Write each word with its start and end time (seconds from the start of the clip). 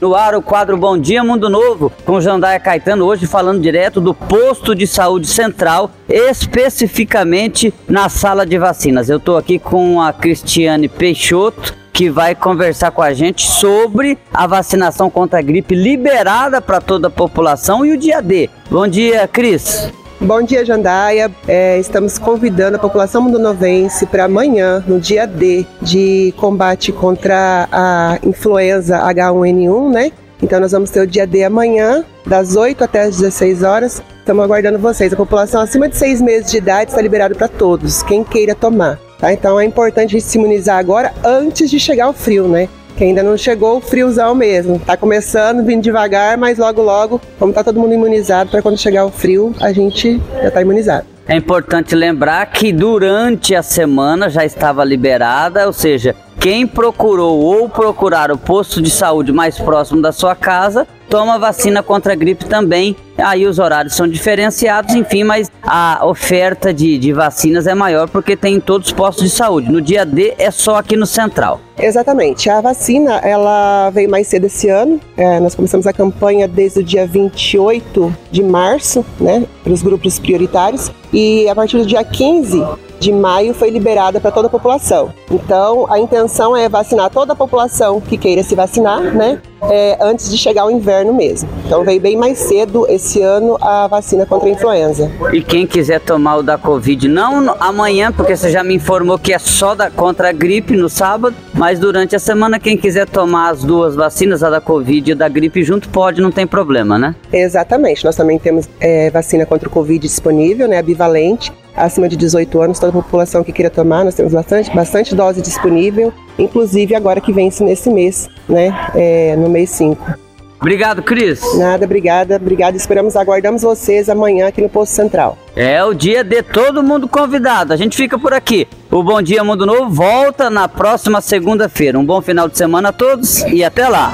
No 0.00 0.14
ar, 0.14 0.34
o 0.34 0.40
quadro 0.40 0.78
Bom 0.78 0.96
Dia 0.96 1.22
Mundo 1.22 1.50
Novo, 1.50 1.92
com 2.06 2.22
Jandaia 2.22 2.58
Caetano, 2.58 3.04
hoje 3.04 3.26
falando 3.26 3.60
direto 3.60 4.00
do 4.00 4.14
posto 4.14 4.74
de 4.74 4.86
saúde 4.86 5.26
central, 5.26 5.90
especificamente 6.08 7.74
na 7.86 8.08
sala 8.08 8.46
de 8.46 8.56
vacinas. 8.56 9.10
Eu 9.10 9.18
estou 9.18 9.36
aqui 9.36 9.58
com 9.58 10.00
a 10.00 10.10
Cristiane 10.10 10.88
Peixoto, 10.88 11.76
que 11.92 12.08
vai 12.08 12.34
conversar 12.34 12.92
com 12.92 13.02
a 13.02 13.12
gente 13.12 13.46
sobre 13.46 14.16
a 14.32 14.46
vacinação 14.46 15.10
contra 15.10 15.38
a 15.38 15.42
gripe 15.42 15.74
liberada 15.74 16.62
para 16.62 16.80
toda 16.80 17.08
a 17.08 17.10
população 17.10 17.84
e 17.84 17.92
o 17.92 17.98
dia 17.98 18.22
D. 18.22 18.48
Bom 18.70 18.88
dia, 18.88 19.28
Cris. 19.28 19.92
Bom 20.22 20.42
dia, 20.42 20.66
Jandaia. 20.66 21.30
É, 21.48 21.78
estamos 21.78 22.18
convidando 22.18 22.76
a 22.76 22.78
população 22.78 23.22
mundonovense 23.22 24.04
para 24.04 24.24
amanhã, 24.24 24.84
no 24.86 25.00
dia 25.00 25.26
D, 25.26 25.64
de 25.80 26.34
combate 26.36 26.92
contra 26.92 27.66
a 27.72 28.18
influenza 28.22 28.98
H1N1, 28.98 29.90
né? 29.90 30.12
Então 30.42 30.60
nós 30.60 30.72
vamos 30.72 30.90
ter 30.90 31.00
o 31.00 31.06
dia 31.06 31.26
D 31.26 31.42
amanhã, 31.42 32.04
das 32.26 32.54
8 32.54 32.84
até 32.84 33.00
as 33.04 33.16
16 33.16 33.62
horas. 33.62 34.02
Estamos 34.18 34.44
aguardando 34.44 34.78
vocês. 34.78 35.10
A 35.10 35.16
população 35.16 35.62
acima 35.62 35.88
de 35.88 35.96
6 35.96 36.20
meses 36.20 36.50
de 36.50 36.58
idade 36.58 36.90
está 36.90 37.00
liberada 37.00 37.34
para 37.34 37.48
todos, 37.48 38.02
quem 38.02 38.22
queira 38.22 38.54
tomar. 38.54 38.98
Tá? 39.18 39.32
Então 39.32 39.58
é 39.58 39.64
importante 39.64 40.16
a 40.16 40.18
gente 40.18 40.28
se 40.28 40.36
imunizar 40.36 40.78
agora, 40.78 41.14
antes 41.24 41.70
de 41.70 41.80
chegar 41.80 42.10
o 42.10 42.12
frio, 42.12 42.46
né? 42.46 42.68
Que 43.00 43.04
ainda 43.04 43.22
não 43.22 43.34
chegou 43.34 43.78
o 43.78 43.80
friozão 43.80 44.34
mesmo. 44.34 44.78
Tá 44.78 44.94
começando, 44.94 45.64
vindo 45.64 45.80
devagar, 45.80 46.36
mas 46.36 46.58
logo 46.58 46.82
logo, 46.82 47.18
como 47.38 47.50
tá 47.50 47.64
todo 47.64 47.80
mundo 47.80 47.94
imunizado, 47.94 48.50
para 48.50 48.60
quando 48.60 48.76
chegar 48.76 49.06
o 49.06 49.10
frio, 49.10 49.54
a 49.58 49.72
gente 49.72 50.20
já 50.42 50.50
tá 50.50 50.60
imunizado. 50.60 51.06
É 51.26 51.34
importante 51.34 51.94
lembrar 51.94 52.44
que 52.50 52.70
durante 52.74 53.54
a 53.54 53.62
semana 53.62 54.28
já 54.28 54.44
estava 54.44 54.84
liberada, 54.84 55.66
ou 55.66 55.72
seja, 55.72 56.14
quem 56.40 56.66
procurou 56.66 57.38
ou 57.38 57.68
procurar 57.68 58.32
o 58.32 58.38
posto 58.38 58.80
de 58.80 58.88
saúde 58.88 59.30
mais 59.30 59.58
próximo 59.58 60.00
da 60.00 60.10
sua 60.10 60.34
casa, 60.34 60.88
toma 61.06 61.38
vacina 61.38 61.82
contra 61.82 62.14
a 62.14 62.16
gripe 62.16 62.46
também. 62.46 62.96
Aí 63.18 63.46
os 63.46 63.58
horários 63.58 63.94
são 63.94 64.08
diferenciados, 64.08 64.94
enfim, 64.94 65.22
mas 65.22 65.50
a 65.62 66.00
oferta 66.06 66.72
de, 66.72 66.96
de 66.96 67.12
vacinas 67.12 67.66
é 67.66 67.74
maior 67.74 68.08
porque 68.08 68.34
tem 68.34 68.54
em 68.54 68.60
todos 68.60 68.86
os 68.86 68.92
postos 68.94 69.24
de 69.24 69.30
saúde. 69.30 69.70
No 69.70 69.82
dia 69.82 70.06
D 70.06 70.34
é 70.38 70.50
só 70.50 70.76
aqui 70.76 70.96
no 70.96 71.04
Central. 71.04 71.60
Exatamente. 71.78 72.48
A 72.48 72.62
vacina, 72.62 73.16
ela 73.16 73.90
veio 73.90 74.10
mais 74.10 74.26
cedo 74.26 74.46
esse 74.46 74.70
ano. 74.70 74.98
É, 75.18 75.38
nós 75.40 75.54
começamos 75.54 75.86
a 75.86 75.92
campanha 75.92 76.48
desde 76.48 76.80
o 76.80 76.82
dia 76.82 77.06
28 77.06 78.16
de 78.30 78.42
março, 78.42 79.04
né, 79.20 79.44
para 79.62 79.74
os 79.74 79.82
grupos 79.82 80.18
prioritários. 80.18 80.90
E 81.12 81.46
a 81.50 81.54
partir 81.54 81.76
do 81.76 81.84
dia 81.84 82.02
15 82.02 82.64
de 83.00 83.10
maio 83.10 83.54
foi 83.54 83.70
liberada 83.70 84.20
para 84.20 84.30
toda 84.30 84.46
a 84.46 84.50
população. 84.50 85.12
Então, 85.30 85.90
a 85.90 85.98
intenção 85.98 86.54
é 86.54 86.68
vacinar 86.68 87.10
toda 87.10 87.32
a 87.32 87.36
população 87.36 87.98
que 87.98 88.18
queira 88.18 88.42
se 88.42 88.54
vacinar, 88.54 89.00
né? 89.00 89.40
É, 89.62 89.98
antes 90.00 90.30
de 90.30 90.38
chegar 90.38 90.64
o 90.66 90.70
inverno 90.70 91.12
mesmo. 91.12 91.48
Então, 91.66 91.84
veio 91.84 92.00
bem 92.00 92.16
mais 92.16 92.38
cedo 92.38 92.86
esse 92.88 93.20
ano 93.22 93.58
a 93.60 93.86
vacina 93.86 94.24
contra 94.24 94.48
a 94.48 94.52
influenza. 94.52 95.10
E 95.32 95.42
quem 95.42 95.66
quiser 95.66 96.00
tomar 96.00 96.36
o 96.36 96.42
da 96.42 96.56
Covid, 96.56 97.08
não 97.08 97.54
amanhã, 97.58 98.12
porque 98.12 98.36
você 98.36 98.50
já 98.50 98.62
me 98.62 98.74
informou 98.74 99.18
que 99.18 99.32
é 99.32 99.38
só 99.38 99.74
da, 99.74 99.90
contra 99.90 100.30
a 100.30 100.32
gripe 100.32 100.76
no 100.76 100.88
sábado, 100.88 101.36
mas 101.54 101.78
durante 101.78 102.16
a 102.16 102.18
semana, 102.18 102.58
quem 102.58 102.76
quiser 102.76 103.06
tomar 103.06 103.50
as 103.50 103.62
duas 103.62 103.94
vacinas, 103.94 104.42
a 104.42 104.50
da 104.50 104.60
Covid 104.60 105.10
e 105.10 105.12
a 105.12 105.16
da 105.16 105.28
gripe 105.28 105.62
junto, 105.62 105.88
pode, 105.88 106.20
não 106.20 106.30
tem 106.30 106.46
problema, 106.46 106.98
né? 106.98 107.14
Exatamente. 107.32 108.04
Nós 108.04 108.16
também 108.16 108.38
temos 108.38 108.68
é, 108.78 109.10
vacina 109.10 109.46
contra 109.46 109.68
o 109.68 109.72
Covid 109.72 110.06
disponível, 110.06 110.68
né? 110.68 110.78
A 110.78 110.82
bivalente 110.82 111.52
acima 111.76 112.08
de 112.08 112.16
18 112.16 112.60
anos, 112.60 112.78
toda 112.78 112.90
a 112.98 113.02
população 113.02 113.42
que 113.44 113.52
queira 113.52 113.70
tomar, 113.70 114.04
nós 114.04 114.14
temos 114.14 114.32
bastante, 114.32 114.74
bastante 114.74 115.14
dose 115.14 115.40
disponível, 115.40 116.12
inclusive 116.38 116.94
agora 116.94 117.20
que 117.20 117.32
vence 117.32 117.62
nesse 117.62 117.90
mês, 117.90 118.28
né, 118.48 118.74
é, 118.94 119.36
no 119.36 119.48
mês 119.48 119.70
5. 119.70 120.30
Obrigado, 120.60 121.02
Cris. 121.02 121.40
Nada, 121.56 121.86
obrigada, 121.86 122.36
obrigada. 122.36 122.76
Esperamos, 122.76 123.16
aguardamos 123.16 123.62
vocês 123.62 124.10
amanhã 124.10 124.46
aqui 124.46 124.60
no 124.60 124.68
Posto 124.68 124.92
Central. 124.92 125.38
É 125.56 125.82
o 125.82 125.94
dia 125.94 126.22
de 126.22 126.42
todo 126.42 126.82
mundo 126.82 127.08
convidado. 127.08 127.72
A 127.72 127.76
gente 127.76 127.96
fica 127.96 128.18
por 128.18 128.34
aqui. 128.34 128.68
O 128.90 129.02
Bom 129.02 129.22
Dia 129.22 129.42
Mundo 129.42 129.64
Novo 129.64 129.88
volta 129.88 130.50
na 130.50 130.68
próxima 130.68 131.22
segunda-feira. 131.22 131.98
Um 131.98 132.04
bom 132.04 132.20
final 132.20 132.46
de 132.46 132.58
semana 132.58 132.90
a 132.90 132.92
todos 132.92 133.40
e 133.44 133.64
até 133.64 133.88
lá. 133.88 134.12